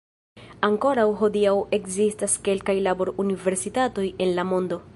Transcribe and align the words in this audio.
Ankoraŭ 0.67 1.03
hodiaŭ 1.19 1.53
ekzistas 1.79 2.37
kelkaj 2.47 2.75
labor-universitatoj 2.89 4.07
en 4.27 4.37
la 4.41 4.47
mondo. 4.55 4.81